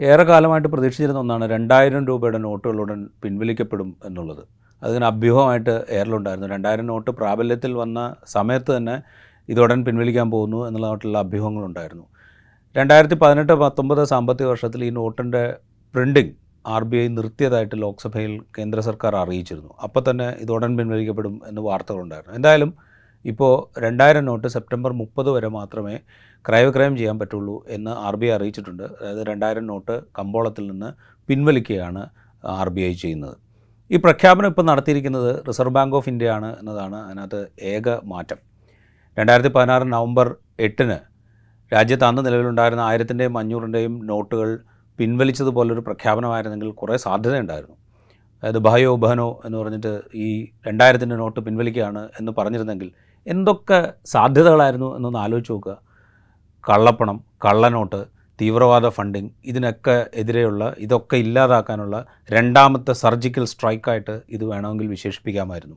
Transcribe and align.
ഏറെ 0.00 0.24
കാലമായിട്ട് 0.24 0.68
പ്രതീക്ഷിച്ചിരുന്ന 0.68 1.20
ഒന്നാണ് 1.20 1.44
രണ്ടായിരം 1.52 2.02
രൂപയുടെ 2.06 2.38
നോട്ടുകൾ 2.38 2.80
ഉടൻ 2.80 3.00
പിൻവലിക്കപ്പെടും 3.22 3.96
എന്നുള്ളത്. 4.04 4.42
അതിന് 4.82 5.04
അഭ്യൂഹമായിട്ട് 5.04 5.74
എയറിലുണ്ടായിരുന്നു 5.94 6.48
രണ്ടായിരം 6.48 6.86
നോട്ട് 6.86 7.10
പ്രാബല്യത്തിൽ 7.10 7.72
വന്ന 7.72 7.98
സമയത്ത് 8.26 8.70
തന്നെ 8.76 8.96
ഇതുടൻ 9.48 9.84
പിൻവലിക്കാൻ 9.86 10.30
പോകുന്നു 10.30 10.66
എന്നുള്ളതായിട്ടുള്ള 10.66 11.18
അഭ്യൂഹങ്ങളുണ്ടായിരുന്നു. 11.18 12.06
രണ്ടായിരത്തി 12.76 13.14
പതിനെട്ട് 13.14 13.52
പത്തൊമ്പത് 13.52 14.02
സാമ്പത്തിക 14.04 14.46
വർഷത്തിൽ 14.46 14.80
ഈ 14.84 14.90
നോട്ടിന്റെ 14.90 15.42
പ്രിന്റിംഗ് 15.94 16.32
ആർ 16.66 16.84
ബി 16.84 16.96
ഐ 16.96 17.08
നിർത്തിയതായിട്ട് 17.08 17.76
ലോക്സഭയിൽ 17.84 18.32
കേന്ദ്ര 18.58 18.80
സർക്കാർ 18.80 19.12
അറിയിച്ചിരുന്നു. 19.16 19.72
അപ്പോൾ 19.82 20.02
തന്നെ 20.10 20.28
ഇത് 20.40 20.52
ഉടൻ 20.52 20.72
പിൻവലിക്കപ്പെടും 20.78 21.40
എന്ന് 21.48 21.60
വാർത്തകളുണ്ടായിരുന്നു. 21.60 22.34
എന്തായാലും 22.34 22.70
ഇപ്പോൾ 23.24 23.80
രണ്ടായിരം 23.80 24.24
നോട്ട് 24.24 24.48
സെപ്റ്റംബർ 24.48 24.92
മുപ്പത് 24.92 25.30
വരെ 25.30 25.48
മാത്രമേ 25.48 25.96
ക്രയവിക്രയം 26.48 26.96
ചെയ്യാൻ 26.96 27.18
പറ്റുള്ളൂ 27.18 27.64
എന്ന് 27.68 27.90
ആർ 27.90 28.16
ബി 28.16 28.26
ഐ 28.26 28.30
അറിയിച്ചിട്ടുണ്ട്. 28.30 28.82
അതായത് 28.82 29.26
രണ്ടായിരം 29.26 29.66
നോട്ട് 29.66 30.02
കമ്പോളത്തിൽ 30.18 30.70
നിന്ന് 30.70 30.92
പിൻവലിക്കുകയാണ് 31.28 32.08
ആർ 32.44 32.68
ബി 32.68 32.80
ഐ 32.80 32.92
ചെയ്യുന്നത്. 32.92 33.36
ഈ 33.90 33.96
പ്രഖ്യാപനം 33.96 34.48
ഇപ്പോൾ 34.48 34.62
നടത്തിയിരിക്കുന്നത് 34.62 35.48
റിസർവ് 35.48 35.74
ബാങ്ക് 35.74 35.96
ഓഫ് 35.96 36.08
ഇന്ത്യ 36.08 36.30
ആണ് 36.30 36.56
എന്നതാണ് 36.60 36.96
അതിനകത്ത് 36.96 37.46
ഏക 37.62 37.88
മാറ്റം. 38.04 38.36
രണ്ടായിരത്തി 39.18 39.48
പതിനാറ് 39.48 39.92
നവംബർ 39.92 40.34
എട്ടിന് 40.60 40.98
രാജ്യത്ത് 41.74 42.04
അന്ന് 42.04 42.26
നിലവിലുണ്ടായിരുന്ന 42.26 42.82
ആയിരത്തിന്റെയും 42.82 43.38
അഞ്ഞൂറിന്റെയും 43.38 44.06
നോട്ടുകൾ 44.06 44.58
പിൻവലിച്ചതുപോലൊരു 44.98 45.80
പ്രഖ്യാപനമായിരുന്നെങ്കിൽ 45.80 46.70
കുറേ 46.70 46.96
സാധ്യതയുണ്ടായിരുന്നു. 46.96 47.76
അതായത് 48.42 48.58
ബഹയോ 48.58 48.96
ബഹനോ 48.96 49.40
എന്ന് 49.44 49.58
പറഞ്ഞിട്ട് 49.58 50.00
ഈ 50.14 50.48
രണ്ടായിരത്തിന്റെ 50.66 51.16
നോട്ട് 51.16 51.40
പിൻവലിക്കുകയാണ് 51.40 52.08
എന്ന് 52.20 52.32
പറഞ്ഞിരുന്നെങ്കിൽ 52.38 52.92
എന്തൊക്കെ 53.26 53.92
സാധ്യതകളായിരുന്നു 54.06 54.96
എന്നൊന്ന് 54.96 55.18
ആലോചിച്ച് 55.18 55.52
നോക്കുക. 55.52 55.87
കള്ളപ്പണം 56.68 57.24
കള്ളനോട്ട് 57.44 58.06
തീവ്രവാദ 58.40 58.88
ഫണ്ടിങ് 58.88 59.30
ഇതിനൊക്കെ 59.44 60.06
എതിരെയുള്ള 60.14 60.74
ഇതൊക്കെ 60.78 61.16
ഇല്ലാതാക്കാനുള്ള 61.16 62.04
രണ്ടാമത്തെ 62.30 62.92
സർജിക്കൽ 62.92 63.44
സ്ട്രൈക്കായിട്ട് 63.44 64.20
ഇത് 64.28 64.44
വേണമെങ്കിൽ 64.44 64.86
വിശേഷിപ്പിക്കാമായിരുന്നു. 64.86 65.76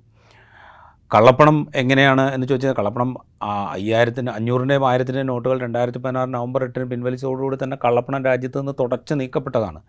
കള്ളപ്പണം 1.14 1.68
എങ്ങനെയാണ് 1.76 2.34
എന്ന് 2.34 2.48
ചോദിച്ചാൽ 2.48 2.76
കള്ളപ്പണം 2.80 3.18
അയ്യായിരത്തിന് 3.44 4.30
അഞ്ഞൂറിന്റെയും 4.30 4.86
ആയിരത്തിന്റെയും 4.90 5.28
നോട്ടുകൾ 5.28 5.60
രണ്ടായിരത്തി 5.60 5.98
പതിനാറ് 5.98 6.34
നവംബർ 6.34 6.64
എട്ടിന് 6.64 6.86
പിൻവലിച്ചതോടുകൂടി 6.86 7.58
തന്നെ 7.64 7.78
കള്ളപ്പണം 7.86 8.26
രാജ്യത്ത് 8.26 8.60
നിന്ന് 8.60 8.74
തുടച്ച് 8.80 9.14
നീക്കപ്പെട്ടതാണ്. 9.14 9.82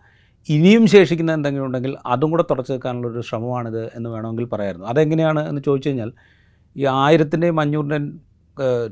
ഇനിയും 0.49 0.87
ശേഷിക്കുന്ന 0.87 1.33
എന്തെങ്കിലും 1.33 1.65
ഉണ്ടെങ്കിൽ 1.65 1.97
അതും 2.05 2.31
കൂടെ 2.31 2.43
തുടച്ചു 2.51 2.73
വെക്കാനുള്ളൊരു 2.73 3.21
ശ്രമമാണിത് 3.21 3.83
എന്ന് 3.95 4.09
വേണമെങ്കിൽ 4.09 4.45
പറയായിരുന്നു. 4.45 4.87
അതെങ്ങനെയാണ് 4.87 5.49
എന്ന് 5.49 5.61
ചോദിച്ചു 5.65 5.89
കഴിഞ്ഞാൽ 5.89 6.11
ഈ 6.75 6.85
ആയിരത്തിന്റെയും 6.85 7.59
അഞ്ഞൂറിന്റെയും 7.59 8.32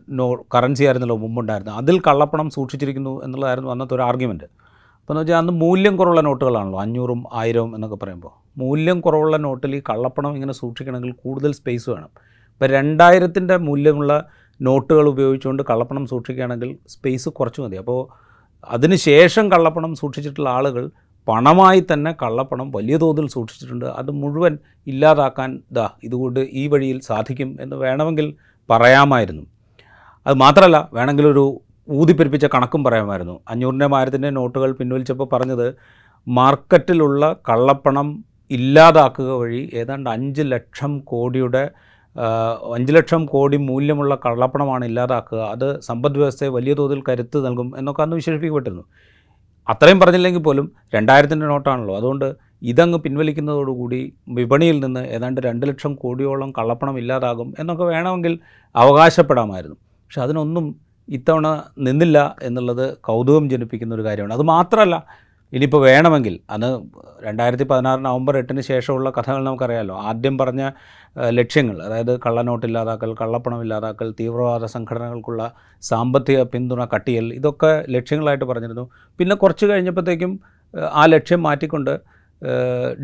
നോ 0.09 0.25
കറൻസി 0.55 0.83
ആയിരുന്നല്ലോ 0.83 1.17
മുമ്പുണ്ടായിരുന്നത്. 1.17 1.75
അതിൽ 1.75 1.99
കള്ളപ്പണം 1.99 2.49
സൂക്ഷിച്ചിരിക്കുന്നു 2.49 3.23
എന്നുള്ളതായിരുന്നു 3.23 3.71
അന്നത്തെ 3.71 3.95
ഒരു 3.95 4.01
ആർഗ്യുമെന്റ് 4.01 4.47
അപ്പോൾ 5.01 5.13
എന്ന് 5.13 5.21
വെച്ചാൽ 5.21 5.37
അന്ന് 5.37 5.53
മൂല്യം 5.53 5.97
കുറവുള്ള 5.97 6.21
നോട്ടുകളാണല്ലോ 6.21 6.79
അഞ്ഞൂറും 6.79 7.23
ആയിരവും 7.33 7.75
എന്നൊക്കെ 7.75 7.95
പറയുമ്പോൾ 7.95 8.31
മൂല്യം 8.57 9.01
കുറവുള്ള 9.01 9.37
നോട്ടിൽ 9.37 9.75
ഈ 9.75 9.81
കള്ളപ്പണം 9.89 10.33
ഇങ്ങനെ 10.35 10.53
സൂക്ഷിക്കണമെങ്കിൽ 10.53 11.11
കൂടുതൽ 11.23 11.51
സ്പേസ് 11.51 11.89
വേണം. 11.89 12.11
ഇപ്പോൾ 12.53 12.65
രണ്ടായിരത്തിന്റെ 12.65 13.57
മൂല്യമുള്ള 13.57 14.13
നോട്ടുകൾ 14.61 15.07
ഉപയോഗിച്ചുകൊണ്ട് 15.07 15.63
കള്ളപ്പണം 15.69 16.07
സൂക്ഷിക്കുകയാണെങ്കിൽ 16.07 16.77
സ്പേസ് 16.87 17.29
കുറച്ച് 17.29 17.61
മതി. 17.61 17.75
അപ്പോൾ 17.75 17.99
അതിന് 18.63 18.95
ശേഷം 18.95 19.51
കള്ളപ്പണം 19.51 19.95
സൂക്ഷിച്ചിട്ടുള്ള 19.95 20.49
ആളുകൾ 20.49 20.91
പണമായി 21.27 21.85
തന്നെ 21.93 22.11
കള്ളപ്പണം 22.23 22.71
വലിയ 22.71 22.97
തോതിൽ 22.97 23.27
സൂക്ഷിച്ചിട്ടുണ്ട്. 23.27 23.85
അത് 23.85 24.11
മുഴുവൻ 24.11 24.57
ഇല്ലാതാക്കാൻ 24.87 25.59
ദാ 25.71 25.89
ഇതുകൊണ്ട് 26.03 26.39
ഈ 26.39 26.67
വഴിയിൽ 26.67 26.99
സാധിക്കും 26.99 27.57
എന്ന് 27.61 27.75
വേണമെങ്കിൽ 27.75 28.35
പറയാമായിരുന്നു. 28.71 29.43
അത് 30.27 30.35
മാത്രമല്ല 30.35 30.89
വേണമെങ്കിൽ 30.93 31.27
ഒരു 31.27 31.43
ഊതിപ്പെരുപ്പിച്ച 31.89 32.45
കണക്കും 32.45 32.83
പറയാമായിരുന്നു. 32.83 33.39
അഞ്ഞൂറിന്റെ 33.49 33.87
ആയിരത്തിന്റെ 33.95 34.29
നോട്ടുകൾ 34.29 34.71
പിൻവലിച്ചപ്പോൾ 34.71 35.27
പറഞ്ഞത് 35.33 35.67
മാർക്കറ്റിലുള്ള 36.27 37.35
കള്ളപ്പണം 37.49 38.23
ഇല്ലാതാക്കുക 38.51 39.31
വഴി 39.31 39.69
ഏതാണ്ട് 39.73 40.09
അഞ്ച് 40.09 40.41
ലക്ഷം 40.41 40.99
കോടിയുടെ 40.99 41.71
അഞ്ച് 42.75 42.93
ലക്ഷം 42.93 43.25
കോടി 43.25 43.57
മൂല്യമുള്ള 43.57 44.15
കള്ളപ്പണമാണ് 44.25 44.85
ഇല്ലാതാക്കുക. 44.85 45.39
അത് 45.39 45.67
സമ്പദ് 45.79 46.17
വ്യവസ്ഥയെ 46.17 46.49
വലിയ 46.49 46.73
തോതിൽ 46.73 47.03
കരുത്ത് 47.09 47.45
നൽകും 47.45 47.73
എന്നൊക്കെ 47.77 48.01
അന്ന് 48.01 48.15
വിശേഷിപ്പിക്കപ്പെട്ടിരുന്നു. 48.15 48.83
അത്രയും 49.69 49.99
പറഞ്ഞില്ലെങ്കിൽ 49.99 50.41
പോലും 50.41 50.71
രണ്ടായിരത്തിന്റെ 50.95 51.45
നോട്ടാണല്ലോ. 51.45 51.97
അതുകൊണ്ട് 51.97 52.27
ഇതങ്ങ് 52.61 52.97
പിൻവലിക്കുന്നതോടുകൂടി 52.97 54.13
വിപണിയിൽ 54.27 54.79
നിന്ന് 54.85 54.99
ഏതാണ്ട് 54.99 55.41
രണ്ട് 55.41 55.67
ലക്ഷം 55.67 55.95
കോടിയോളം 55.95 56.51
കള്ളപ്പണം 56.51 56.97
ഇല്ലാതാകും 56.97 57.53
എന്നൊക്കെ 57.59 57.83
വേണമെങ്കിൽ 57.83 58.39
അവകാശപ്പെടാമായിരുന്നു. 58.75 59.75
പക്ഷെ 60.03 60.21
അതിനൊന്നും 60.21 60.65
ഇത്തവണ 61.07 61.47
നിന്നില്ല 61.77 62.35
എന്നുള്ളത് 62.41 62.97
കൗതുകം 63.01 63.49
ജനിപ്പിക്കുന്ന 63.49 63.95
ഒരു 63.95 64.01
കാര്യമാണ്. 64.01 64.33
അത് 64.33 64.41
മാത്രമല്ല 64.41 64.95
ഇനിയിപ്പോൾ 65.53 65.81
വേണമെങ്കിൽ 65.85 66.39
അന്ന് 66.49 66.67
രണ്ടായിരത്തി 67.23 67.63
പതിനാറ് 67.63 68.05
നവംബർ 68.05 68.37
എട്ടിന് 68.37 68.61
ശേഷമുള്ള 68.61 69.09
കഥകൾ 69.09 69.43
നമുക്കറിയാമല്ലോ 69.43 69.95
ആദ്യം 69.95 70.37
പറഞ്ഞ 70.37 70.61
ലക്ഷ്യങ്ങൾ 71.29 71.77
അതായത് 71.83 72.19
കള്ളനോട്ട് 72.25 72.65
ഇല്ലാതാക്കൽ 72.65 73.13
കള്ളപ്പണം 73.13 73.61
ഇല്ലാതാക്കൽ 73.61 74.11
തീവ്രവാദ 74.19 74.65
സംഘടനകൾക്കുള്ള 74.65 75.53
സാമ്പത്തിക 75.83 76.43
പിന്തുണ 76.43 76.85
കട്ടിയൽ 76.85 77.33
ഇതൊക്കെ 77.33 77.85
ലക്ഷ്യങ്ങളായിട്ട് 77.89 78.45
പറഞ്ഞിരുന്നു. 78.45 78.89
പിന്നെ 79.19 79.35
കുറച്ച് 79.35 79.65
കഴിഞ്ഞപ്പോഴത്തേക്കും 79.65 80.39
ആ, 80.73 81.05
ലക്ഷ്യം 81.05 81.43
മാറ്റിക്കൊണ്ട് 81.43 81.93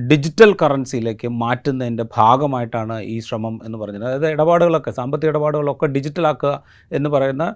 ഡിജിറ്റൽ 0.10 0.56
കറൻസിയിലേക്ക് 0.62 1.28
മാറ്റുന്നതിന്റെ 1.28 2.06
ഭാഗമായിട്ടാണ് 2.18 3.00
ഈ 3.00 3.20
ശ്രമം 3.20 3.60
എന്ന് 3.66 3.78
പറയുന്നത്. 3.78 4.12
അതായത് 4.12 4.34
ഇടപാടുകളൊക്കെ 4.34 4.92
സാമ്പത്തിക 4.92 5.30
ഇടപാടുകളൊക്കെ 5.30 5.86
ഡിജിറ്റലാക്കുക 5.86 6.64
എന്ന് 6.92 7.10
പറയുന്ന 7.10 7.56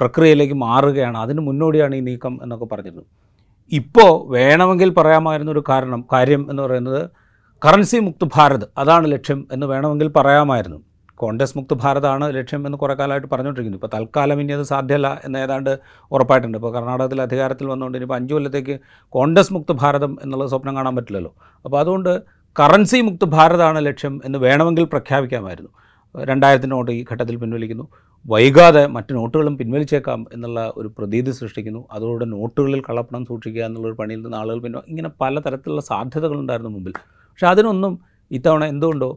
പ്രക്രിയയിലേക്ക് 0.00 0.54
മാറുകയാണ്. 0.54 1.18
അതിന് 1.18 1.40
മുന്നോടിയാണ് 1.40 1.94
ഈ 1.94 2.00
നീക്കം 2.00 2.40
എന്നൊക്കെ 2.42 2.64
പറഞ്ഞിരുന്നു. 2.64 3.04
ഇപ്പോൾ 3.72 4.32
വേണമെങ്കിൽ 4.32 4.90
പറയാമായിരുന്ന 4.90 5.50
ഒരു 5.50 5.62
കാരണം 5.68 6.04
കാര്യം 6.12 6.46
എന്ന് 6.50 6.62
പറയുന്നത് 6.62 7.10
കറൻസി 7.64 7.98
മുക്ത് 7.98 8.28
ഭാരത് 8.34 8.66
അതാണ് 8.78 9.12
ലക്ഷ്യം 9.12 9.48
എന്ന് 9.52 9.66
വേണമെങ്കിൽ 9.66 10.08
പറയാമായിരുന്നു. 10.16 10.87
കോൺഗ്രസ് 11.24 11.54
മുക്ത് 11.58 11.74
ഭാരതമാണ് 11.82 12.26
ലക്ഷ്യം 12.36 12.62
എന്ന് 12.68 12.78
കുറേ 12.82 12.94
കാലമായിട്ട് 13.00 13.28
പറഞ്ഞുകൊണ്ടിരിക്കുന്നു. 13.32 13.78
ഇപ്പോൾ 13.80 13.92
തൽക്കാലം 13.96 14.40
ഇനി 14.42 14.52
അത് 14.58 14.64
സാധ്യമല്ല 14.72 15.08
എന്ന് 15.26 15.38
ഏതാണ്ട് 15.44 15.72
ഉറപ്പായിട്ടുണ്ട്. 16.12 16.58
ഇപ്പോൾ 16.60 16.72
കർണാടകത്തിൽ 16.78 17.20
അധികാരത്തിൽ 17.26 17.66
വന്നുകൊണ്ട് 17.72 17.98
ഇനിയിപ്പോൾ 17.98 18.18
അഞ്ച് 18.20 18.32
കൊല്ലത്തേക്ക് 18.34 18.76
കോൺഗ്രസ് 19.18 19.52
മുക്ത് 19.56 19.74
ഭാരതം 19.82 20.14
എന്നുള്ള 20.22 20.46
സ്വപ്നം 20.54 20.76
കാണാൻ 20.78 20.96
പറ്റില്ലല്ലോ. 21.00 21.32
അപ്പോൾ 21.64 21.78
അതുകൊണ്ട് 21.82 22.12
കറൻസി 22.56 22.98
മുക്ത് 23.08 23.26
ഭാരതമാണ് 23.36 23.80
ലക്ഷ്യം 23.88 24.14
എന്ന് 24.26 24.38
വേണമെങ്കിൽ 24.46 24.84
പ്രഖ്യാപിക്കാമായിരുന്നു. 24.94 25.70
രണ്ടായിരത്തി 26.14 26.68
നോട്ട് 26.72 26.90
ഈ 26.98 27.00
ഘട്ടത്തിൽ 27.10 27.36
പിൻവലിക്കുന്നു. 27.40 27.84
വൈകാതെ 28.26 28.82
മറ്റ് 28.94 29.12
നോട്ടുകളും 29.16 29.54
പിൻവലിച്ചേക്കാം 29.58 30.20
എന്നുള്ള 30.34 30.60
ഒരു 30.76 30.88
പ്രതീതി 30.98 31.32
സൃഷ്ടിക്കുന്നു. 31.40 31.80
അതോടെ 31.96 32.26
നോട്ടുകളിൽ 32.34 32.80
കള്ളപ്പണം 32.88 33.22
സൂക്ഷിക്കുക 33.30 33.62
എന്നുള്ളൊരു 33.68 33.96
പണിയിൽ 34.00 34.20
നിന്ന് 34.24 34.38
ആളുകൾ 34.40 34.60
പിന്നെ 34.64 34.80
ഇങ്ങനെ 34.92 35.10
പലതരത്തിലുള്ള 35.22 35.82
സാധ്യതകളുണ്ടായിരുന്നു 35.90 36.72
മുമ്പിൽ. 36.76 36.94
പക്ഷേ 37.28 37.46
അതിനൊന്നും 37.52 37.92
ഇത്തവണ 38.38 38.64
എന്തുകൊണ്ടോ 38.64 39.10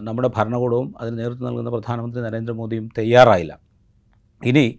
നമ്മുടെ 0.00 0.30
ഭരണകൂടവും 0.36 0.94
അതിന് 1.00 1.18
നേതൃത്വം 1.18 1.46
നൽകുന്ന 1.46 1.70
പ്രധാനമന്ത്രി 1.70 2.22
നരേന്ദ്രമോദിയും 2.22 2.88
തയ്യാറായില്ല. 2.98 3.58
ഇനി 4.44 4.78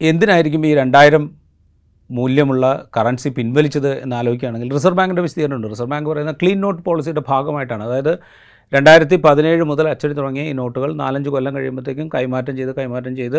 എന്തിനായിരിക്കും 0.00 0.66
ഈ 0.66 0.74
രണ്ടായിരം 0.74 1.36
മൂല്യമുള്ള 2.10 2.88
കറൻസി 2.96 3.28
പിൻവലിച്ചത് 3.28 4.02
എന്ന് 4.02 4.16
ആലോചിക്കുകയാണെങ്കിൽ 4.16 4.72
റിസർവ് 4.72 4.96
ബാങ്കിന്റെ 4.96 5.22
വിശദീകരണമുണ്ട്. 5.22 5.70
റിസർവ് 5.70 5.90
ബാങ്ക് 5.90 6.10
പറയുന്ന 6.10 6.32
ക്ലീൻ 6.32 6.60
നോട്ട് 6.60 6.82
പോളിസിയുടെ 6.82 7.22
ഭാഗമായിട്ടാണ്. 7.28 7.84
അതായത് 7.84 8.18
രണ്ടായിരത്തി 8.72 9.16
പതിനേഴ് 9.24 9.64
മുതൽ 9.70 9.86
അച്ചടി 9.90 10.14
തുടങ്ങിയ 10.18 10.50
ഈ 10.50 10.52
നോട്ടുകൾ 10.60 10.90
നാലഞ്ച് 11.00 11.30
കൊല്ലം 11.34 11.52
കഴിയുമ്പോഴത്തേക്കും 11.56 12.06
കൈമാറ്റം 12.14 12.54
ചെയ്ത് 12.58 12.70
കൈമാറ്റം 12.78 13.14
ചെയ്ത് 13.16 13.38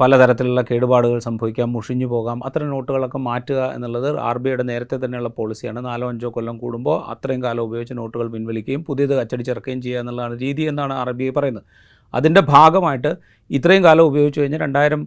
പലതരത്തിലുള്ള 0.00 0.60
കേടുപാടുകൾ 0.70 1.18
സംഭവിക്കാം 1.26 1.68
മുഷിഞ്ഞു 1.72 2.06
പോകാം. 2.06 2.38
അത്തരം 2.46 2.70
നോട്ടുകളൊക്കെ 2.74 3.18
മാറ്റുക 3.26 3.60
എന്നുള്ളത് 3.76 4.08
ആർ 4.28 4.38
ബി 4.44 4.48
ഐയുടെ 4.48 4.64
നേരത്തെ 4.70 4.98
തന്നെയുള്ള 5.04 5.30
പോളിസിയാണ്. 5.38 5.82
നാലോ 5.88 6.08
അഞ്ചോ 6.12 6.30
കൊല്ലം 6.36 6.56
കൂടുമ്പോൾ 6.58 6.96
അത്രയും 7.14 7.42
കാലം 7.42 7.62
ഉപയോഗിച്ച് 7.68 7.96
നോട്ടുകൾ 8.00 8.26
പിൻവലിക്കുകയും 8.36 8.84
പുതിയത് 8.88 9.14
അച്ചടിച്ചിറക്കുകയും 9.20 9.82
ചെയ്യുക 9.82 10.00
എന്നുള്ളതാണ് 10.00 10.40
രീതി 10.44 10.62
എന്നാണ് 10.62 10.94
ആർ 11.02 11.10
ബി 11.20 11.24
ഐ 11.24 11.34
പറയുന്നത്. 11.40 11.66
അതിന്റെ 12.14 12.40
ഭാഗമായിട്ട് 12.54 13.12
ഇത്രയും 13.50 13.84
കാലം 13.84 14.06
ഉപയോഗിച്ച് 14.10 14.40
കഴിഞ്ഞാൽ 14.40 14.60
രണ്ടായിരം 14.66 15.02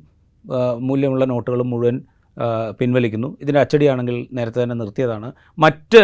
മൂല്യമുള്ള 0.90 1.26
നോട്ടുകൾ 1.26 1.60
മുഴുവൻ 1.74 1.96
പിൻവലിക്കുന്നു. 2.80 3.38
ഇതിന്റെ 3.42 3.60
അച്ചടിയാണെങ്കിൽ 3.60 4.28
നേരത്തെ 4.34 4.64
തന്നെ 4.64 4.76
നിർത്തിയതാണ്. 4.76 5.32
മറ്റ് 5.60 6.02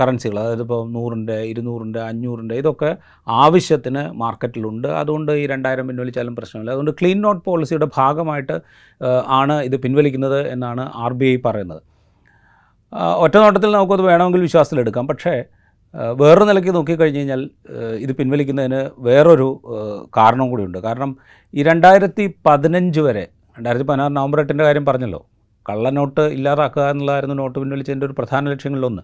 കറൻസികൾ 0.00 0.38
അതായത് 0.38 0.62
ഇപ്പോൾ 0.62 0.90
നൂറിന്റെ 0.90 1.36
ഇരുന്നൂറിന്റെ 1.40 2.00
അഞ്ഞൂറിന്റെ 2.00 2.54
ഇതൊക്കെ 2.54 2.96
ആവശ്യത്തിന് 3.28 4.02
മാർക്കറ്റിലുണ്ട്. 4.12 4.88
അതുകൊണ്ട് 4.88 5.32
ഈ 5.32 5.46
രണ്ടായിരം 5.46 5.88
പിൻവലിച്ചാലും 5.88 6.36
പ്രശ്നമില്ല. 6.36 6.70
അതുകൊണ്ട് 6.70 6.90
ക്ലീൻ 7.00 7.20
നോട്ട് 7.20 7.42
പോളിസിയുടെ 7.44 7.88
ഭാഗമായിട്ട് 7.96 8.60
ആണ് 9.26 9.62
ഇത് 9.62 9.76
പിൻവലിക്കുന്നത് 9.76 10.48
എന്നാണ് 10.48 10.92
ആർ 10.94 11.12
ബി 11.12 11.24
ഐ 11.24 11.36
പറയുന്നത്. 11.46 11.82
ഒറ്റ 13.16 13.36
നോട്ടത്തിൽ 13.36 13.70
നമുക്കത് 13.72 14.02
വേണമെങ്കിൽ 14.02 14.40
വിശ്വാസത്തിലെടുക്കാം. 14.40 15.06
പക്ഷേ 15.06 15.44
വേറൊരു 16.20 16.44
നിലയ്ക്ക് 16.44 16.74
നോക്കിക്കഴിഞ്ഞ് 16.74 17.18
കഴിഞ്ഞാൽ 17.18 17.50
ഇത് 17.98 18.12
പിൻവലിക്കുന്നതിന് 18.16 18.90
വേറൊരു 18.98 19.48
കാരണം 20.16 20.50
കൂടിയുണ്ട്. 20.50 20.78
കാരണം 20.78 21.16
ഈ 21.54 21.62
രണ്ടായിരത്തി 21.62 22.34
പതിനഞ്ച് 22.46 23.00
വരെ 23.00 23.28
രണ്ടായിരത്തി 23.56 23.86
പതിനാറ് 23.86 24.16
നവംബർ 24.16 24.40
എട്ടിന്റെ 24.40 24.64
കാര്യം 24.64 24.86
പറഞ്ഞല്ലോ 24.86 25.20
കള്ളനോട്ട് 25.68 26.20
ഇല്ലാതാക്കുക 26.20 26.82
എന്നുള്ളതായിരുന്നു 26.90 27.34
നോട്ട് 27.34 27.58
പിൻവലിച്ചതിന്റെ 27.58 28.06
ഒരു 28.06 28.14
പ്രധാന 28.18 28.48
ലക്ഷ്യങ്ങളിലൊന്ന്. 28.48 29.02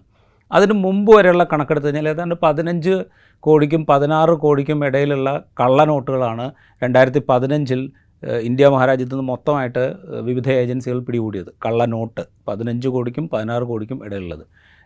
അതിന് 0.51 0.73
മുമ്പ് 0.73 1.11
വരെയുള്ള 1.17 1.43
കണക്കെടുത്ത് 1.51 1.87
കഴിഞ്ഞാൽ 1.87 2.07
ഏതാണ്ട് 2.09 2.35
പതിനഞ്ച് 2.43 2.93
കോടിക്കും 3.39 3.85
പതിനാറ് 3.85 4.33
കോടിക്കും 4.43 4.85
ഇടയിലുള്ള 4.85 5.29
കള്ളനോട്ടുകളാണ് 5.59 6.51
രണ്ടായിരത്തി 6.83 7.21
പതിനഞ്ചിൽ 7.29 7.81
ഇന്ത്യ 8.43 8.67
മഹാരാജ്യത്ത് 8.67 9.13
നിന്ന് 9.13 9.27
മൊത്തമായിട്ട് 9.27 9.83
വിവിധ 10.27 10.47
ഏജൻസികൾ 10.49 10.99
പിടികൂടിയത്. 10.99 11.51
കള്ളനോട്ട് 11.65 12.23
പതിനഞ്ച് 12.47 12.87
കോടിക്കും 12.87 13.29
പതിനാറ് 13.29 13.63
കോടിക്കും 13.63 14.05
ഇടയിലുള്ളത്. 14.05 14.43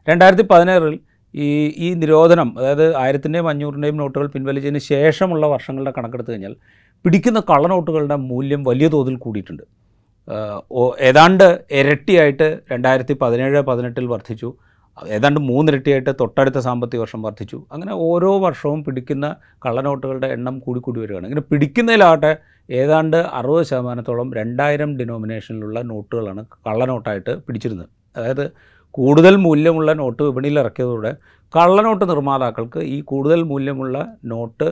രണ്ടായിരത്തി 0.10 0.46
പതിനാറിൽ 0.52 1.00
ഈ 1.34 1.48
ഈ 1.86 1.94
നിരോധനം 1.94 2.50
അതായത് 2.60 2.96
ആയിരത്തിന്റെയും 2.96 3.48
അഞ്ഞൂറിന്റെയും 3.50 3.98
നോട്ടുകൾ 3.98 4.28
പിൻവലിച്ചതിന് 4.28 4.82
ശേഷമുള്ള 4.92 5.46
വർഷങ്ങളുടെ 5.48 5.94
കണക്കെടുത്ത് 5.98 6.32
കഴിഞ്ഞാൽ 6.32 6.56
പിടിക്കുന്ന 7.06 7.40
കള്ളനോട്ടുകളുടെ 7.50 8.16
മൂല്യം 8.16 8.64
വലിയ 8.64 8.88
തോതിൽ 8.88 9.16
കൂടിയിട്ടുണ്ട്. 9.16 9.64
ഏതാണ്ട് 11.08 11.48
ഇരട്ടിയായിട്ട് 11.80 12.48
രണ്ടായിരത്തി 12.72 13.14
പതിനേഴ് 13.22 13.62
പതിനെട്ടിൽ 13.70 14.06
വർദ്ധിച്ചു. 14.14 14.50
ഏതാണ്ട് 15.14 15.40
മൂന്നിരട്ടിയായിട്ട് 15.50 16.12
തൊട്ടടുത്ത 16.22 16.60
സാമ്പത്തിക 16.68 17.00
വർഷം 17.00 17.22
വർദ്ധിച്ചു. 17.22 17.58
അങ്ങനെ 17.74 17.94
ഓരോ 18.10 18.32
വർഷവും 18.46 18.84
പിടിക്കുന്ന 18.84 19.26
കള്ളനോട്ടുകളുടെ 19.66 20.28
എണ്ണം 20.36 20.56
കൂടി 20.66 20.80
കൂടി 20.80 21.00
വരികയാണ്. 21.00 21.26
ഇങ്ങനെ 21.30 21.44
പിടിക്കുന്നതിലാകട്ടെ 21.52 22.32
ഏതാണ്ട് 22.70 23.18
അറുപത് 23.18 23.66
ശതമാനത്തോളം 23.70 24.34
രണ്ടായിരം 24.34 24.92
ഡിനോമിനേഷനിലുള്ള 25.00 25.82
നോട്ടുകളാണ് 25.82 26.46
കള്ളനോട്ടായിട്ട് 26.68 27.34
പിടിച്ചിരുന്നത്. 27.48 27.90
അതായത് 28.18 28.46
കൂടുതൽ 28.98 29.36
മൂല്യമുള്ള 29.46 29.94
നോട്ട് 29.94 30.22
വിപണിയിൽ 30.24 30.58
ഇറക്കിയതോടെ 30.60 31.12
കള്ളനോട്ട് 31.54 32.06
നിർമ്മാതാക്കൾക്ക് 32.10 32.80
ഈ 32.96 32.98
കൂടുതൽ 33.02 33.42
മൂല്യമുള്ള 33.52 33.98
നോട്ട് 34.34 34.68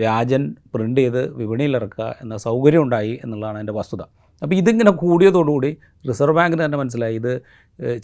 വ്യാജൻ 0.00 0.42
പ്രിന്റ് 0.74 1.00
ചെയ്ത് 1.00 1.22
വിപണിയിൽ 1.36 1.76
ഇറക്കുക 1.76 2.08
എന്ന 2.22 2.36
സൗകര്യം 2.36 2.82
ഉണ്ടായി 2.82 3.14
എന്നുള്ളതാണ് 3.24 3.56
അതിന്റെ 3.56 3.72
വസ്തുത. 3.72 4.02
അപ്പോൾ 4.42 4.54
ഇതിങ്ങനെ 4.60 4.92
കൂടിയതോടുകൂടി 5.02 5.70
റിസർവ് 6.08 6.36
ബാങ്കിന് 6.38 6.62
തന്നെ 6.66 6.78
മനസ്സിലായി. 6.82 7.16
ഇത് 7.20 7.32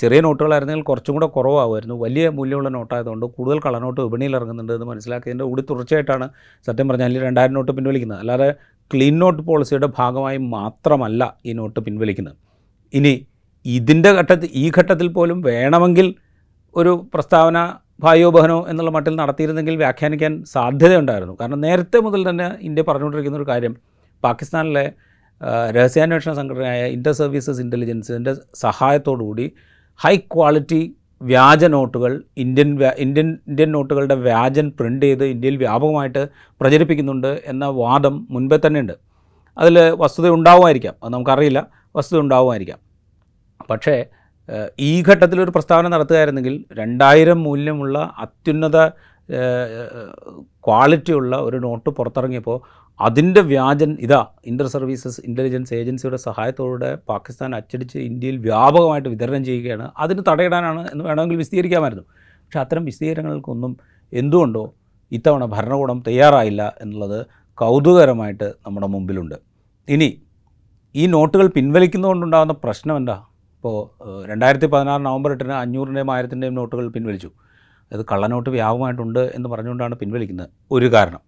ചെറിയ 0.02 0.18
നോട്ടുകളായിരുന്നെങ്കിൽ 0.26 0.84
കുറച്ചും 0.90 1.14
കൂടെ 1.16 1.28
കുറവാകുമായിരുന്നു. 1.36 1.96
വലിയ 2.04 2.24
മൂല്യമുള്ള 2.36 2.70
നോട്ടായതുകൊണ്ട് 2.76 3.26
കൂടുതൽ 3.36 3.58
കള്ളനോട്ട് 3.64 4.00
വിപണിയിൽ 4.06 4.34
ഇറങ്ങുന്നുണ്ട് 4.38 4.72
എന്ന് 4.76 4.86
മനസ്സിലാക്കിയതിന്റെ 4.92 5.46
കൂടി 5.50 5.62
തുടർച്ചയായിട്ടാണ് 5.70 6.28
സത്യം 6.68 6.88
പറഞ്ഞാൽ 6.90 7.18
രണ്ടായിരം 7.26 7.54
നോട്ട് 7.58 7.72
പിൻവലിക്കുന്നത്. 7.78 8.20
അല്ലാതെ 8.24 8.48
ക്ലീൻ 8.92 9.16
നോട്ട് 9.22 9.42
പോളിസിയുടെ 9.48 9.88
ഭാഗമായി 9.98 10.38
മാത്രമല്ല 10.56 11.22
ഈ 11.48 11.52
നോട്ട് 11.60 11.80
പിൻവലിക്കുന്നത്. 11.88 12.36
ഇനി 12.98 13.14
ഇതിന്റെ 13.64 14.10
ഘട്ടത്തിൽ 14.18 14.50
ഈ 14.62 14.64
ഘട്ടത്തിൽ 14.78 15.08
പോലും 15.16 15.38
വേണമെങ്കിൽ 15.50 16.06
ഒരു 16.76 16.92
പ്രസ്താവന 17.14 17.58
ഭായോ 18.04 18.28
ബഹനോ 18.34 18.56
എന്നുള്ള 18.70 18.90
മട്ടിൽ 18.96 19.14
നടത്തിയിരുന്നെങ്കിൽ 19.20 19.74
വ്യാഖ്യാനിക്കാൻ 19.82 20.32
സാധ്യതയുണ്ടായിരുന്നു. 20.54 21.34
കാരണം 21.40 21.60
നേരത്തെ 21.66 21.98
മുതൽ 22.06 22.20
തന്നെ 22.30 22.48
ഇന്ത്യ 22.68 22.82
പറഞ്ഞുകൊണ്ടിരിക്കുന്ന 22.88 23.38
ഒരു 23.40 23.46
കാര്യം 23.52 23.74
പാകിസ്ഥാനിലെ 24.22 24.84
രഹസ്യാന്വേഷണ 25.70 26.32
സംഘടനയായ 26.32 26.86
ഇന്റർ 26.86 27.12
സർവീസസ് 27.12 27.60
ഇന്റലിജൻസിന്റെ 27.60 28.34
സഹായത്തോടുകൂടി 28.54 29.52
ഹൈ 30.04 30.16
ക്വാളിറ്റി 30.16 30.94
വ്യാജ 31.22 31.64
നോട്ടുകൾ 31.64 32.22
ഇന്ത്യൻ 32.36 32.78
ഇന്ത്യൻ 32.98 33.38
ഇന്ത്യൻ 33.48 33.72
നോട്ടുകളുടെ 33.72 34.14
വ്യാജൻ 34.14 34.72
പ്രിന്റ് 34.80 35.06
ചെയ്ത് 35.06 35.24
ഇന്ത്യയിൽ 35.24 35.56
വ്യാപകമായിട്ട് 35.56 36.28
പ്രചരിപ്പിക്കുന്നുണ്ട് 36.60 37.42
എന്ന 37.44 37.64
വാദം 37.64 38.26
മുൻപേ 38.30 38.58
തന്നെ 38.66 38.80
ഉണ്ട് 38.80 38.92
അതിൽ 39.58 39.90
വസ്തുത 39.90 40.28
ഉണ്ടാവുമായിരിക്കാം. 40.28 40.94
അത് 41.02 41.12
നമുക്കറിയില്ല. 41.12 41.66
വസ്തുത 41.96 42.18
ഉണ്ടാവുമായിരിക്കാം. 42.18 42.78
പക്ഷേ 43.70 44.04
ഈ 44.78 45.02
ഘട്ടത്തിൽ 45.02 45.40
ഒരു 45.40 45.50
പ്രസ്താവന 45.50 45.88
നടത്തുകയായിരുന്നെങ്കിൽ 45.88 46.64
രണ്ടായിരം 46.72 47.42
മൂല്യമുള്ള 47.42 48.14
അത്യുന്നത 48.18 48.88
ക്വാളിറ്റിയുള്ള 50.66 51.36
ഒരു 51.36 51.56
നോട്ട് 51.56 51.90
പുറത്തിറങ്ങിയപ്പോൾ 51.90 52.87
അതിന്റെ 53.00 53.40
വ്യാജൻ 53.40 53.96
ഇതാ 54.00 54.26
ഇന്റർ 54.46 54.66
സർവീസസ് 54.66 55.20
ഇന്റലിജൻസ് 55.24 55.74
ഏജൻസിയുടെ 55.74 56.16
സഹായത്തോടെ 56.16 56.98
പാകിസ്ഥാൻ 57.08 57.54
അച്ചടിച്ച് 57.56 57.98
ഇന്ത്യയിൽ 57.98 58.36
വ്യാപകമായിട്ട് 58.38 59.08
വിതരണം 59.08 59.44
ചെയ്യുകയാണ്. 59.44 59.90
അതിന് 59.98 60.22
തടയിടാനാണ് 60.28 60.88
എന്ന് 60.92 61.04
വേണമെങ്കിൽ 61.04 61.36
വിശദീകരിക്കാമായിരുന്നു. 61.36 62.04
പക്ഷേ 62.12 62.60
അത്തരം 62.60 62.84
വിശദീകരണങ്ങൾക്കൊന്നും 62.84 63.76
എന്തുകൊണ്ടോ 64.12 64.74
ഇത്തവണ 65.12 65.44
ഭരണകൂടം 65.44 66.04
തയ്യാറായില്ല 66.06 66.74
എന്നുള്ളത് 66.80 67.26
കൗതുകകരമായിട്ട് 67.54 68.44
നമ്മുടെ 68.44 68.86
മുമ്പിലുണ്ട്. 68.86 69.34
ഇനി 69.88 70.22
ഈ 70.94 71.06
നോട്ടുകൾ 71.06 71.46
പിൻവലിക്കുന്നതുകൊണ്ടുണ്ടാകുന്ന 71.46 72.54
പ്രശ്നം 72.64 72.96
എന്താ? 72.96 73.16
ഇപ്പോൾ 73.56 73.76
രണ്ടായിരത്തി 74.28 74.66
പതിനാറ് 74.66 75.06
നവംബർ 75.06 75.32
എട്ടിന് 75.32 75.52
അഞ്ഞൂറിന്റെയും 75.52 76.10
ആയിരത്തിന്റെയും 76.10 76.54
നോട്ടുകൾ 76.54 76.88
പിൻവലിച്ചു. 76.88 77.30
അത് 77.92 78.04
കള്ളനോട്ട് 78.04 78.50
വ്യാപകമായിട്ടുണ്ട് 78.50 79.32
എന്ന് 79.34 79.48
പറഞ്ഞുകൊണ്ടാണ് 79.48 79.94
പിൻവലിക്കുന്നത്. 79.94 80.48
ഒരു 80.70 80.92
കാരണം. 80.92 81.20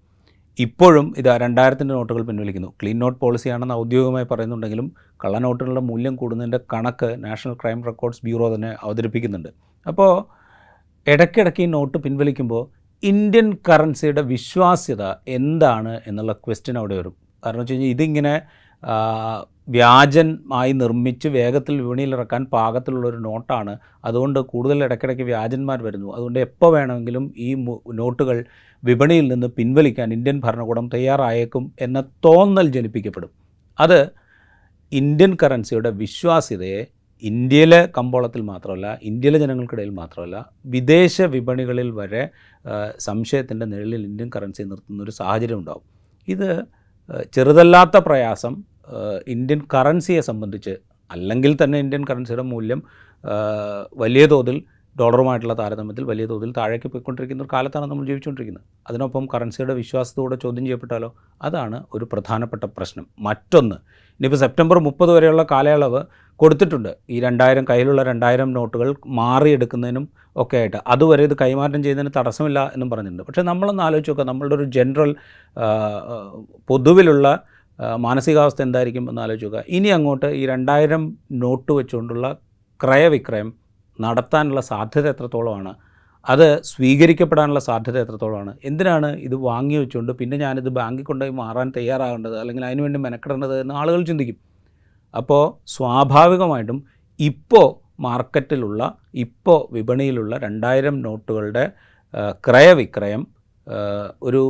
ഇപ്പോഴും 0.58 1.14
ഇത് 1.18 1.26
രണ്ടായിരത്തിന്റെ 1.26 1.94
നോട്ടുകൾ 1.94 2.22
പിൻവലിക്കുന്നു. 2.22 2.68
ക്ലീൻ 2.82 2.98
നോട്ട് 2.98 3.20
പോളിസിയാണെന്ന് 3.20 3.74
ഔദ്യോഗികമായി 3.74 4.26
പറയുന്നുണ്ടെങ്കിലും 4.30 4.92
കള്ളനോട്ടുകളുടെ 5.24 5.80
മൂല്യം 5.80 6.16
കൂടുന്നതിന്റെ 6.16 6.60
കണക്ക് 6.72 7.24
നാഷണൽ 7.24 7.54
ക്രൈം 7.54 7.84
റെക്കോർഡ്സ് 7.84 8.20
ബ്യൂറോ 8.24 8.54
തന്നെ 8.54 8.76
അവതരിപ്പിക്കുന്നുണ്ട്. 8.82 9.48
അപ്പോൾ 9.86 10.26
ഇടയ്ക്കിടയ്ക്ക് 11.06 11.62
ഈ 11.62 11.66
നോട്ട് 11.66 11.98
പിൻവലിക്കുമ്പോൾ 11.98 12.68
ഇന്ത്യൻ 13.02 13.56
കറൻസിയുടെ 13.68 14.22
വിശ്വാസ്യത 14.22 15.14
എന്താണ് 15.28 16.00
എന്നുള്ള 16.06 16.32
ക്വസ്റ്റ്യൻ 16.32 16.78
അവിടെ 16.78 16.96
വരും. 16.96 17.14
കാരണം 17.46 17.58
വെച്ച് 17.58 17.72
കഴിഞ്ഞാൽ 17.72 17.90
ഇതിങ്ങനെ 17.90 18.40
വ്യാജമായി 19.68 20.72
നിർമ്മിച്ച് 20.72 21.28
വേഗത്തിൽ 21.28 21.82
വിപണിയിലിറക്കാൻ 21.82 22.44
പാകത്തിലുള്ളൊരു 22.44 23.16
നോട്ടാണ്. 23.16 23.78
അതുകൊണ്ട് 24.04 24.40
കൂടുതൽ 24.40 24.84
ഇടയ്ക്കിടയ്ക്ക് 24.84 25.22
വ്യാജന്മാർ 25.22 25.82
വരുന്നു. 25.82 26.14
അതുകൊണ്ട് 26.14 26.38
എപ്പോൾ 26.38 26.72
വേണമെങ്കിലും 26.72 27.34
ഈ 27.36 27.54
നോട്ടുകൾ 27.92 28.44
വിപണിയിൽ 28.84 29.32
നിന്ന് 29.32 29.46
പിൻവലിക്കാൻ 29.46 30.12
ഇന്ത്യൻ 30.12 30.40
ഭരണകൂടം 30.40 30.90
തയ്യാറായേക്കും 30.94 31.72
എന്ന 31.80 32.00
തോന്നൽ 32.00 32.70
ജനിപ്പിക്കപ്പെടും. 32.70 33.30
അത് 33.80 34.10
ഇന്ത്യൻ 34.92 35.36
കറൻസിയുടെ 35.42 35.90
വിശ്വാസ്യതയെ 35.90 36.86
ഇന്ത്യയിലെ 37.22 37.88
കമ്പോളത്തിൽ 37.98 38.40
മാത്രമല്ല 38.42 38.98
ഇന്ത്യയിലെ 39.02 39.38
ജനങ്ങൾക്കിടയിൽ 39.38 39.90
മാത്രമല്ല 39.90 40.46
വിദേശ 40.66 41.22
വിപണികളിൽ 41.22 41.90
വരെ 41.90 42.28
സംശയത്തിന്റെ 42.98 43.66
നിഴലിൽ 43.66 44.06
ഇന്ത്യൻ 44.06 44.30
കറൻസി 44.36 44.62
നിർത്തുന്ന 44.62 45.02
ഒരു 45.02 45.10
സാഹചര്യം 45.10 45.58
ഉണ്ടാകും 45.58 45.82
ഇത് 46.28 46.64
ചെറുതല്ലാത്ത 47.32 47.96
പ്രയാസം 47.96 48.69
ഇന്ത്യൻ 49.28 49.62
കറൻസിയെ 49.74 50.20
സംബന്ധിച്ച് 50.20 50.76
അല്ലെങ്കിൽ 51.12 51.56
തന്നെ 51.64 51.78
ഇന്ത്യൻ 51.78 52.04
കറൻസിയുടെ 52.10 52.42
മൂല്യം 52.42 52.82
വലിയ 53.94 54.26
തോതിൽ 54.26 54.62
ഡോളറുമായിട്ടുള്ള 55.00 55.54
താരതമ്യത്തിൽ 55.54 56.04
വലിയ 56.04 56.26
തോതിൽ 56.26 56.52
താഴേക്ക് 56.56 56.88
പോയിക്കൊണ്ടിരിക്കുന്ന 56.88 57.42
ഒരു 57.42 57.50
കാലത്താണ് 57.52 57.86
നമ്മൾ 57.90 58.06
ജീവിച്ചുകൊണ്ടിരിക്കുന്നത്. 58.06 58.64
അതിനൊപ്പം 58.88 59.28
കറൻസിയുടെ 59.34 59.74
വിശ്വാസത്തോടെ 59.74 60.36
ചോദ്യം 60.36 60.64
ചെയ്യപ്പെട്ടാലോ? 60.64 61.14
അതാണ് 61.42 61.84
ഒരു 61.94 62.04
പ്രധാനപ്പെട്ട 62.12 62.64
പ്രശ്നം. 62.64 63.06
മറ്റൊന്ന് 63.18 63.76
ഇനിയിപ്പോൾ 64.20 64.36
സെപ്റ്റംബർ 64.36 64.78
മുപ്പത് 64.78 65.10
വരെയുള്ള 65.10 65.46
കാലയളവ് 65.50 66.04
കൊടുത്തിട്ടുണ്ട്. 66.36 66.96
ഈ 67.10 67.20
രണ്ടായിരം 67.20 67.64
കയ്യിലുള്ള 67.70 68.02
രണ്ടായിരം 68.02 68.52
നോട്ടുകൾ 68.52 68.94
മാറിയെടുക്കുന്നതിനും 69.06 70.08
ഒക്കെ 70.36 70.56
ആയിട്ട്. 70.56 70.76
അതുവരെ 70.86 71.24
ഇത് 71.24 71.36
കൈമാറ്റം 71.40 71.82
ചെയ്യുന്നതിന് 71.82 72.12
തടസ്സമില്ല 72.16 72.70
എന്നും 72.74 72.90
പറഞ്ഞിട്ടുണ്ട്. 72.90 73.22
പക്ഷേ 73.22 73.42
നമ്മളൊന്ന് 73.42 73.82
ആലോചിച്ച് 73.82 74.10
നോക്കുക 74.10 74.26
നമ്മളുടെ 74.26 74.54
ഒരു 74.54 74.64
ജനറൽ 74.64 75.14
പൊതുവിലുള്ള 76.68 77.42
മാനസികാവസ്ഥ 77.96 78.62
എന്തായിരിക്കും 78.62 79.04
എന്ന് 79.10 79.22
ആലോചിക്കുക 79.22 79.62
ഇനി 79.68 79.88
അങ്ങോട്ട് 79.88 80.26
ഈ 80.26 80.46
രണ്ടായിരം 80.46 81.02
നോട്ട് 81.32 81.72
വെച്ചുകൊണ്ടുള്ള 81.72 82.26
ക്രയവിക്രയം 82.80 83.54
നടത്താനുള്ള 84.00 84.60
സാധ്യത 84.60 85.08
എത്രത്തോളമാണ്? 85.08 85.72
അത് 86.28 86.62
സ്വീകരിക്കപ്പെടാനുള്ള 86.62 87.60
സാധ്യത 87.60 87.98
എത്രത്തോളമാണ്? 87.98 88.52
എന്തിനാണ് 88.64 89.06
ഇത് 89.06 89.34
വാങ്ങി 89.34 89.76
വെച്ചുകൊണ്ട് 89.76 90.12
പിന്നെ 90.12 90.36
ഞാനിത് 90.36 90.68
ബാങ്കിൽ 90.68 91.04
കൊണ്ടുപോയി 91.04 91.34
മാറാൻ 91.34 91.72
തയ്യാറാകേണ്ടത്? 91.76 92.36
അല്ലെങ്കിൽ 92.40 92.64
അതിനുവേണ്ടി 92.64 92.98
മെനക്കെടേണ്ടത് 92.98 93.60
എന്ന് 93.60 93.74
ആളുകൾ 93.74 94.02
ചിന്തിക്കും. 94.04 94.38
അപ്പോൾ 95.14 95.44
സ്വാഭാവികമായിട്ടും 95.66 96.84
ഇപ്പോൾ 97.20 97.68
മാർക്കറ്റിലുള്ള 98.02 98.94
ഇപ്പോൾ 99.14 99.72
വിപണിയിലുള്ള 99.74 100.36
രണ്ടായിരം 100.38 101.02
നോട്ടുകളുടെ 101.02 101.72
ക്രയവിക്രയം 102.48 103.26
ഒരു 104.22 104.42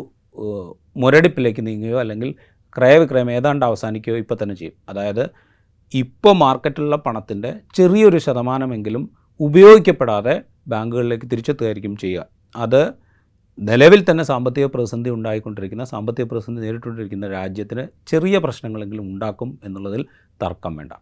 മുരടിപ്പിലേക്ക് 0.96 1.66
നീങ്ങുകയോ 1.66 2.00
അല്ലെങ്കിൽ 2.00 2.34
ക്രയവിക്രയം 2.76 3.30
ഏതാണ്ട് 3.30 3.64
അവസാനിക്കുകയോ 3.66 4.18
ഇപ്പോൾ 4.18 4.36
തന്നെ 4.42 4.54
ചെയ്യും. 4.54 4.74
അതായത് 4.88 5.30
ഇപ്പോൾ 5.94 6.34
മാർക്കറ്റിലുള്ള 6.34 6.96
പണത്തിന്റെ 6.96 7.60
ചെറിയൊരു 7.74 8.18
ശതമാനമെങ്കിലും 8.18 9.10
ഉപയോഗിക്കപ്പെടാതെ 9.40 10.42
ബാങ്കുകളിലേക്ക് 10.68 11.26
തിരിച്ചെത്തുകയായിരിക്കും 11.30 11.96
ചെയ്യുക. 11.96 12.26
അത് 12.56 12.94
നിലവിൽ 13.58 14.10
തന്നെ 14.10 14.24
സാമ്പത്തിക 14.24 14.66
പ്രതിസന്ധി 14.66 15.10
ഉണ്ടായിക്കൊണ്ടിരിക്കുന്ന 15.10 15.84
സാമ്പത്തിക 15.84 16.24
പ്രതിസന്ധി 16.24 16.62
നേരിട്ടുകൊണ്ടിരിക്കുന്ന 16.62 17.28
രാജ്യത്തിന് 17.28 17.86
ചെറിയ 18.06 18.38
പ്രശ്നങ്ങളെങ്കിലും 18.38 19.04
ഉണ്ടാക്കും 19.04 19.58
എന്നുള്ളതിൽ 19.64 20.06
തർക്കം 20.42 20.76
വേണ്ട. 20.76 20.92